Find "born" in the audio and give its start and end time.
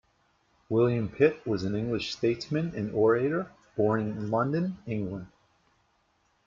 3.77-3.99